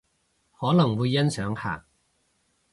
[0.57, 1.85] 可能會欣賞下